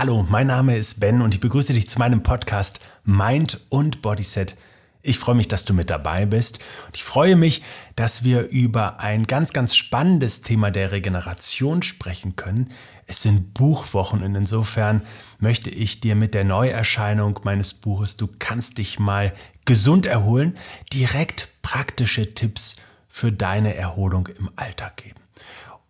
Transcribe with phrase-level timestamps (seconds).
[0.00, 4.56] Hallo, mein Name ist Ben und ich begrüße dich zu meinem Podcast Mind und Bodyset.
[5.02, 7.62] Ich freue mich, dass du mit dabei bist und ich freue mich,
[7.96, 12.70] dass wir über ein ganz, ganz spannendes Thema der Regeneration sprechen können.
[13.06, 15.02] Es sind Buchwochen und insofern
[15.38, 19.34] möchte ich dir mit der Neuerscheinung meines Buches Du kannst dich mal
[19.66, 20.54] gesund erholen
[20.94, 22.76] direkt praktische Tipps
[23.06, 25.20] für deine Erholung im Alltag geben.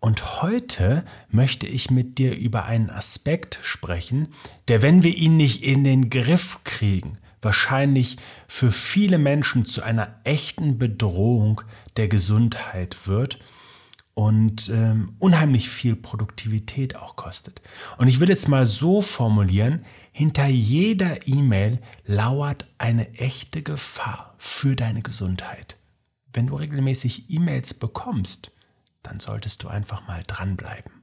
[0.01, 4.29] Und heute möchte ich mit dir über einen Aspekt sprechen,
[4.69, 8.17] der, wenn wir ihn nicht in den Griff kriegen, wahrscheinlich
[8.49, 11.61] für viele Menschen zu einer echten Bedrohung
[11.99, 13.39] der Gesundheit wird
[14.15, 17.61] und ähm, unheimlich viel Produktivität auch kostet.
[17.99, 24.77] Und ich will es mal so formulieren, hinter jeder E-Mail lauert eine echte Gefahr für
[24.77, 25.77] deine Gesundheit.
[26.33, 28.53] Wenn du regelmäßig E-Mails bekommst,
[29.03, 31.00] dann solltest du einfach mal dranbleiben.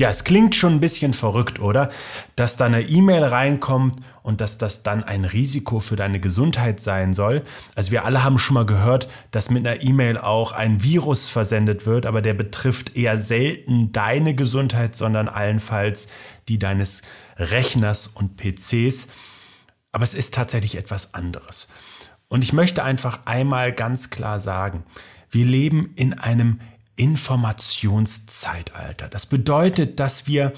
[0.00, 1.90] Ja, es klingt schon ein bisschen verrückt, oder?
[2.34, 7.12] Dass da eine E-Mail reinkommt und dass das dann ein Risiko für deine Gesundheit sein
[7.12, 7.42] soll.
[7.74, 11.84] Also wir alle haben schon mal gehört, dass mit einer E-Mail auch ein Virus versendet
[11.84, 16.08] wird, aber der betrifft eher selten deine Gesundheit, sondern allenfalls
[16.48, 17.02] die deines
[17.36, 19.08] Rechners und PCs.
[19.92, 21.68] Aber es ist tatsächlich etwas anderes.
[22.28, 24.82] Und ich möchte einfach einmal ganz klar sagen,
[25.30, 26.58] wir leben in einem
[27.00, 29.08] Informationszeitalter.
[29.08, 30.52] Das bedeutet, dass wir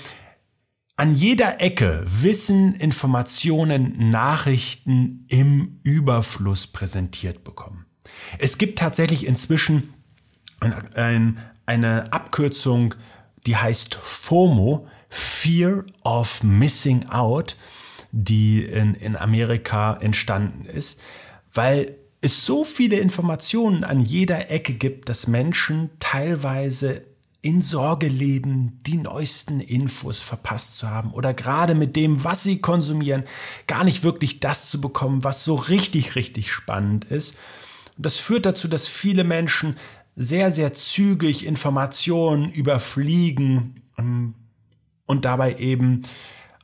[0.96, 7.86] an jeder Ecke Wissen, Informationen, Nachrichten im Überfluss präsentiert bekommen.
[8.38, 9.94] Es gibt tatsächlich inzwischen
[10.96, 12.96] ein, eine Abkürzung,
[13.46, 17.54] die heißt FOMO, Fear of Missing Out,
[18.10, 21.00] die in, in Amerika entstanden ist,
[21.54, 27.04] weil es so viele Informationen an jeder Ecke gibt, dass Menschen teilweise
[27.42, 32.60] in Sorge leben, die neuesten Infos verpasst zu haben oder gerade mit dem, was sie
[32.60, 33.24] konsumieren,
[33.66, 37.36] gar nicht wirklich das zu bekommen, was so richtig, richtig spannend ist.
[37.96, 39.76] Und das führt dazu, dass viele Menschen
[40.14, 44.34] sehr, sehr zügig Informationen überfliegen ähm,
[45.06, 46.02] und dabei eben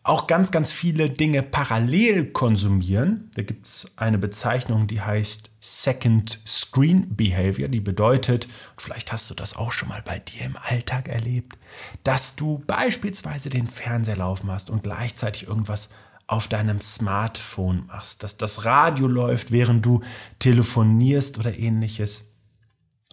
[0.08, 3.30] auch ganz, ganz viele Dinge parallel konsumieren.
[3.34, 8.48] Da gibt es eine Bezeichnung, die heißt Second Screen Behavior, die bedeutet,
[8.78, 11.58] vielleicht hast du das auch schon mal bei dir im Alltag erlebt,
[12.04, 15.90] dass du beispielsweise den Fernseher laufen hast und gleichzeitig irgendwas
[16.26, 20.02] auf deinem Smartphone machst, dass das Radio läuft, während du
[20.38, 22.34] telefonierst oder ähnliches,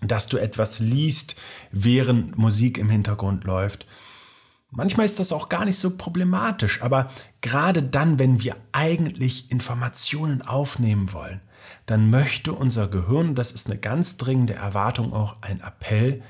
[0.01, 1.35] dass du etwas liest,
[1.71, 3.85] während Musik im Hintergrund läuft
[4.75, 7.09] Manchmal ist das auch gar nicht so problematisch, aber
[7.41, 11.41] gerade dann, wenn wir eigentlich Informationen aufnehmen wollen,
[11.85, 16.21] dann möchte unser Gehirn, das ist eine ganz dringende Erwartung, auch ein Appell,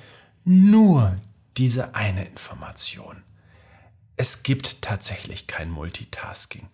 [0.43, 1.17] nur
[1.57, 3.23] diese eine Information.
[4.15, 6.67] Es gibt tatsächlich kein Multitasking,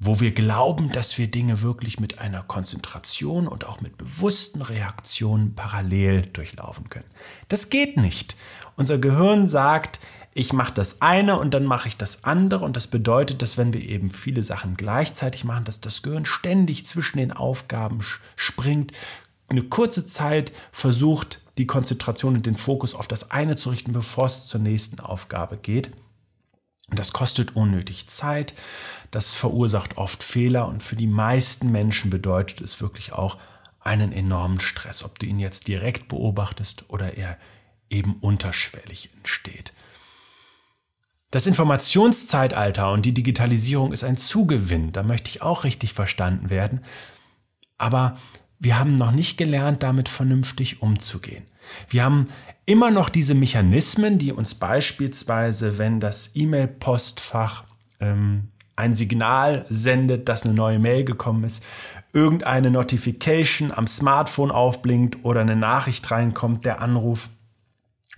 [0.00, 5.54] wo wir glauben, dass wir Dinge wirklich mit einer Konzentration und auch mit bewussten Reaktionen
[5.54, 7.08] parallel durchlaufen können.
[7.48, 8.36] Das geht nicht.
[8.76, 10.00] Unser Gehirn sagt,
[10.34, 12.64] ich mache das eine und dann mache ich das andere.
[12.64, 16.86] Und das bedeutet, dass wenn wir eben viele Sachen gleichzeitig machen, dass das Gehirn ständig
[16.86, 18.00] zwischen den Aufgaben
[18.34, 18.92] springt,
[19.48, 24.26] eine kurze Zeit versucht, die Konzentration und den Fokus auf das eine zu richten, bevor
[24.26, 25.92] es zur nächsten Aufgabe geht.
[26.90, 28.54] Und das kostet unnötig Zeit,
[29.10, 33.38] das verursacht oft Fehler und für die meisten Menschen bedeutet es wirklich auch
[33.80, 37.38] einen enormen Stress, ob du ihn jetzt direkt beobachtest oder er
[37.88, 39.53] eben unterschwellig entsteht.
[41.34, 46.84] Das Informationszeitalter und die Digitalisierung ist ein Zugewinn, da möchte ich auch richtig verstanden werden.
[47.76, 48.18] Aber
[48.60, 51.44] wir haben noch nicht gelernt, damit vernünftig umzugehen.
[51.88, 52.28] Wir haben
[52.66, 57.64] immer noch diese Mechanismen, die uns beispielsweise, wenn das E-Mail-Postfach
[57.98, 61.64] ähm, ein Signal sendet, dass eine neue Mail gekommen ist,
[62.12, 67.28] irgendeine Notification am Smartphone aufblinkt oder eine Nachricht reinkommt, der Anruf,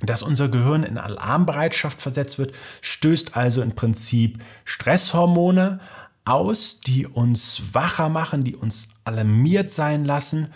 [0.00, 5.80] dass unser Gehirn in Alarmbereitschaft versetzt wird, stößt also im Prinzip Stresshormone
[6.24, 10.48] aus, die uns wacher machen, die uns alarmiert sein lassen.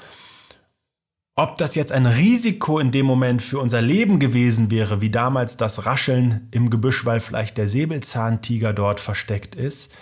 [1.36, 5.56] Ob das jetzt ein Risiko in dem Moment für unser Leben gewesen wäre, wie damals
[5.56, 9.94] das Rascheln im Gebüsch, weil vielleicht der Säbelzahntiger dort versteckt ist,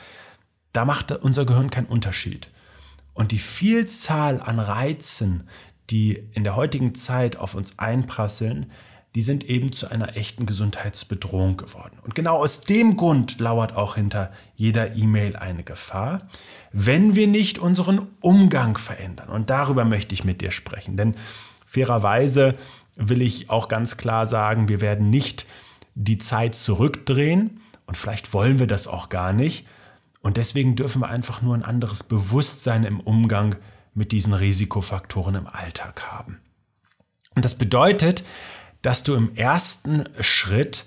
[0.72, 2.50] da macht unser Gehirn keinen Unterschied.
[3.14, 5.48] Und die Vielzahl an Reizen,
[5.90, 8.70] die in der heutigen Zeit auf uns einprasseln,
[9.14, 11.98] die sind eben zu einer echten Gesundheitsbedrohung geworden.
[12.02, 16.18] Und genau aus dem Grund lauert auch hinter jeder E-Mail eine Gefahr,
[16.72, 19.30] wenn wir nicht unseren Umgang verändern.
[19.30, 20.96] Und darüber möchte ich mit dir sprechen.
[20.96, 21.16] Denn
[21.66, 22.54] fairerweise
[22.96, 25.46] will ich auch ganz klar sagen, wir werden nicht
[25.94, 29.66] die Zeit zurückdrehen und vielleicht wollen wir das auch gar nicht.
[30.20, 33.56] Und deswegen dürfen wir einfach nur ein anderes Bewusstsein im Umgang
[33.94, 36.40] mit diesen Risikofaktoren im Alltag haben.
[37.34, 38.24] Und das bedeutet,
[38.82, 40.86] dass du im ersten Schritt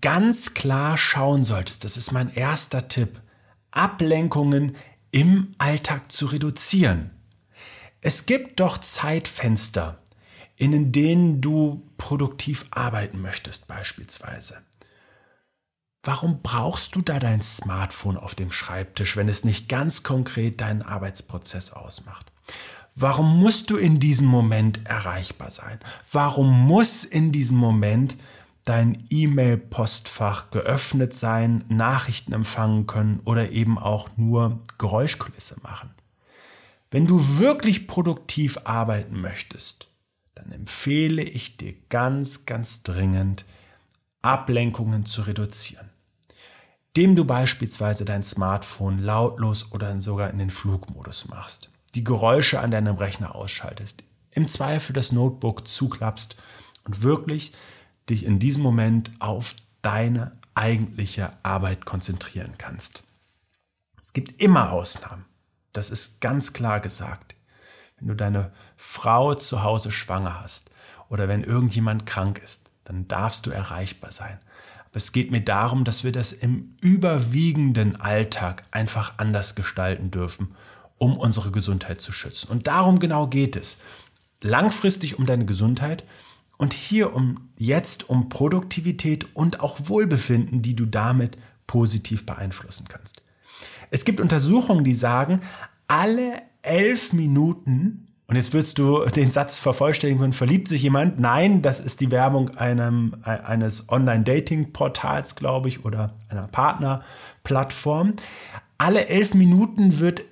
[0.00, 3.20] ganz klar schauen solltest, das ist mein erster Tipp,
[3.70, 4.76] Ablenkungen
[5.10, 7.10] im Alltag zu reduzieren.
[8.00, 10.02] Es gibt doch Zeitfenster,
[10.56, 14.62] in denen du produktiv arbeiten möchtest beispielsweise.
[16.02, 20.82] Warum brauchst du da dein Smartphone auf dem Schreibtisch, wenn es nicht ganz konkret deinen
[20.82, 22.32] Arbeitsprozess ausmacht?
[23.00, 25.78] Warum musst du in diesem Moment erreichbar sein?
[26.10, 28.16] Warum muss in diesem Moment
[28.64, 35.90] dein E-Mail-Postfach geöffnet sein, Nachrichten empfangen können oder eben auch nur Geräuschkulisse machen?
[36.90, 39.86] Wenn du wirklich produktiv arbeiten möchtest,
[40.34, 43.44] dann empfehle ich dir ganz, ganz dringend,
[44.22, 45.88] Ablenkungen zu reduzieren.
[46.96, 52.70] Dem du beispielsweise dein Smartphone lautlos oder sogar in den Flugmodus machst die Geräusche an
[52.70, 56.36] deinem Rechner ausschaltest, im Zweifel das Notebook zuklappst
[56.84, 57.50] und wirklich
[58.08, 63.02] dich in diesem Moment auf deine eigentliche Arbeit konzentrieren kannst.
[64.00, 65.24] Es gibt immer Ausnahmen.
[65.72, 67.34] Das ist ganz klar gesagt.
[67.96, 70.70] Wenn du deine Frau zu Hause schwanger hast
[71.08, 74.38] oder wenn irgendjemand krank ist, dann darfst du erreichbar sein.
[74.86, 80.54] Aber es geht mir darum, dass wir das im überwiegenden Alltag einfach anders gestalten dürfen
[80.98, 82.50] um unsere Gesundheit zu schützen.
[82.50, 83.78] Und darum genau geht es.
[84.40, 86.04] Langfristig um deine Gesundheit
[86.58, 93.22] und hier um jetzt um Produktivität und auch Wohlbefinden, die du damit positiv beeinflussen kannst.
[93.90, 95.40] Es gibt Untersuchungen, die sagen,
[95.86, 101.18] alle elf Minuten, und jetzt würdest du den Satz vervollständigen können, verliebt sich jemand?
[101.18, 108.14] Nein, das ist die Werbung einem, eines Online-Dating-Portals, glaube ich, oder einer Partnerplattform.
[108.76, 110.24] Alle elf Minuten wird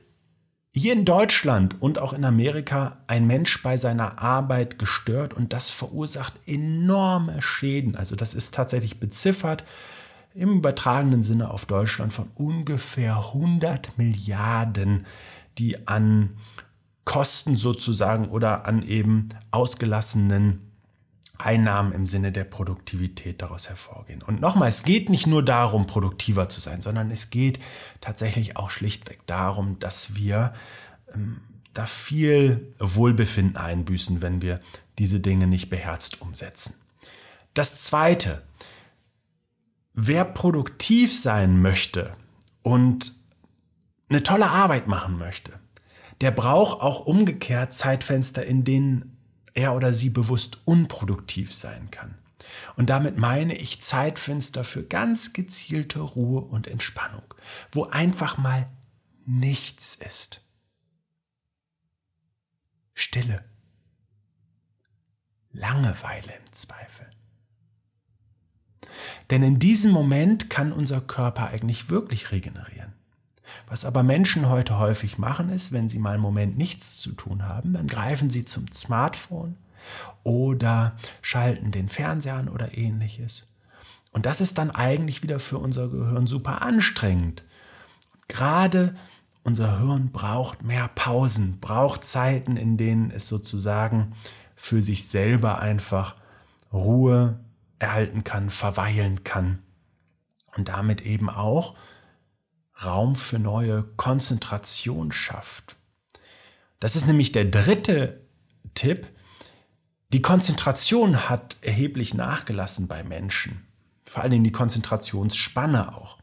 [0.76, 5.70] hier in Deutschland und auch in Amerika ein Mensch bei seiner Arbeit gestört und das
[5.70, 7.96] verursacht enorme Schäden.
[7.96, 9.64] Also das ist tatsächlich beziffert
[10.34, 15.06] im übertragenen Sinne auf Deutschland von ungefähr 100 Milliarden,
[15.56, 16.36] die an
[17.06, 20.65] Kosten sozusagen oder an eben ausgelassenen
[21.38, 24.22] Einnahmen im Sinne der Produktivität daraus hervorgehen.
[24.22, 27.60] Und nochmal, es geht nicht nur darum, produktiver zu sein, sondern es geht
[28.00, 30.52] tatsächlich auch schlichtweg darum, dass wir
[31.14, 31.40] ähm,
[31.74, 34.60] da viel Wohlbefinden einbüßen, wenn wir
[34.98, 36.74] diese Dinge nicht beherzt umsetzen.
[37.52, 38.42] Das Zweite,
[39.92, 42.12] wer produktiv sein möchte
[42.62, 43.12] und
[44.08, 45.58] eine tolle Arbeit machen möchte,
[46.20, 49.15] der braucht auch umgekehrt Zeitfenster, in denen
[49.56, 52.16] er oder sie bewusst unproduktiv sein kann.
[52.76, 57.24] Und damit meine ich Zeitfenster für ganz gezielte Ruhe und Entspannung,
[57.72, 58.70] wo einfach mal
[59.24, 60.42] nichts ist.
[62.94, 63.44] Stille.
[65.52, 67.10] Langeweile im Zweifel.
[69.30, 72.94] Denn in diesem Moment kann unser Körper eigentlich wirklich regenerieren.
[73.68, 77.46] Was aber Menschen heute häufig machen, ist, wenn sie mal einen Moment nichts zu tun
[77.46, 79.56] haben, dann greifen sie zum Smartphone
[80.22, 83.46] oder schalten den Fernseher an oder ähnliches.
[84.12, 87.44] Und das ist dann eigentlich wieder für unser Gehirn super anstrengend.
[88.28, 88.94] Gerade
[89.44, 94.14] unser Hirn braucht mehr Pausen, braucht Zeiten, in denen es sozusagen
[94.56, 96.16] für sich selber einfach
[96.72, 97.38] Ruhe
[97.78, 99.60] erhalten kann, verweilen kann
[100.56, 101.76] und damit eben auch
[102.84, 105.76] Raum für neue Konzentration schafft.
[106.80, 108.20] Das ist nämlich der dritte
[108.74, 109.08] Tipp.
[110.12, 113.66] Die Konzentration hat erheblich nachgelassen bei Menschen.
[114.04, 116.18] Vor allen Dingen die Konzentrationsspanne auch.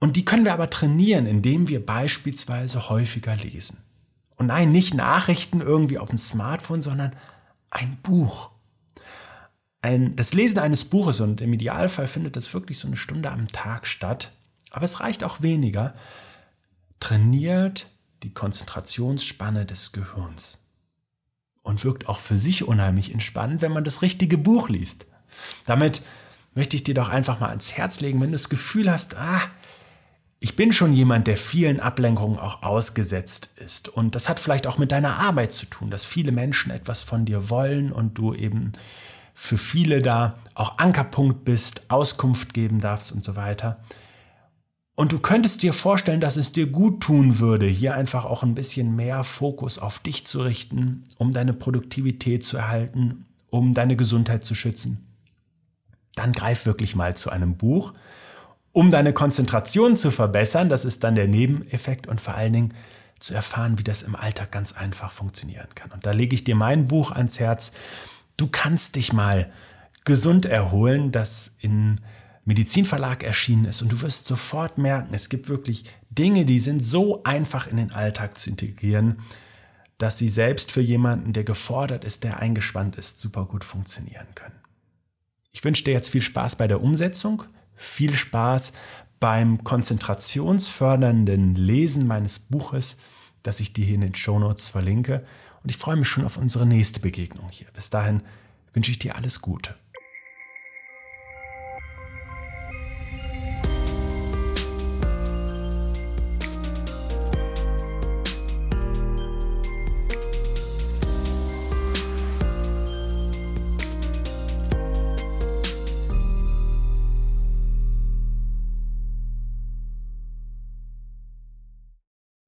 [0.00, 3.78] Und die können wir aber trainieren, indem wir beispielsweise häufiger lesen.
[4.36, 7.14] Und nein, nicht Nachrichten irgendwie auf dem Smartphone, sondern
[7.70, 8.50] ein Buch.
[9.82, 13.48] Ein, das Lesen eines Buches, und im Idealfall findet das wirklich so eine Stunde am
[13.48, 14.32] Tag statt,
[14.72, 15.94] aber es reicht auch weniger,
[17.00, 17.88] trainiert
[18.22, 20.66] die Konzentrationsspanne des Gehirns
[21.62, 25.06] und wirkt auch für sich unheimlich entspannend, wenn man das richtige Buch liest.
[25.66, 26.02] Damit
[26.54, 29.40] möchte ich dir doch einfach mal ans Herz legen, wenn du das Gefühl hast, ah,
[30.40, 33.88] ich bin schon jemand, der vielen Ablenkungen auch ausgesetzt ist.
[33.88, 37.24] Und das hat vielleicht auch mit deiner Arbeit zu tun, dass viele Menschen etwas von
[37.24, 38.72] dir wollen und du eben
[39.34, 43.80] für viele da auch Ankerpunkt bist, Auskunft geben darfst und so weiter.
[44.94, 48.54] Und du könntest dir vorstellen, dass es dir gut tun würde, hier einfach auch ein
[48.54, 54.44] bisschen mehr Fokus auf dich zu richten, um deine Produktivität zu erhalten, um deine Gesundheit
[54.44, 55.06] zu schützen.
[56.14, 57.94] Dann greif wirklich mal zu einem Buch,
[58.72, 60.68] um deine Konzentration zu verbessern.
[60.68, 62.74] Das ist dann der Nebeneffekt und vor allen Dingen
[63.18, 65.90] zu erfahren, wie das im Alltag ganz einfach funktionieren kann.
[65.92, 67.72] Und da lege ich dir mein Buch ans Herz.
[68.36, 69.50] Du kannst dich mal
[70.04, 72.00] gesund erholen, das in
[72.44, 77.22] Medizinverlag erschienen ist und du wirst sofort merken, es gibt wirklich Dinge, die sind so
[77.22, 79.22] einfach in den Alltag zu integrieren,
[79.98, 84.56] dass sie selbst für jemanden, der gefordert ist, der eingespannt ist, super gut funktionieren können.
[85.52, 87.44] Ich wünsche dir jetzt viel Spaß bei der Umsetzung,
[87.76, 88.72] viel Spaß
[89.20, 92.96] beim konzentrationsfördernden Lesen meines Buches,
[93.44, 95.24] das ich dir hier in den Shownotes verlinke.
[95.62, 97.68] Und ich freue mich schon auf unsere nächste Begegnung hier.
[97.72, 98.22] Bis dahin
[98.72, 99.76] wünsche ich dir alles Gute.